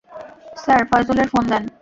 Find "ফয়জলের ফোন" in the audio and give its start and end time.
0.89-1.43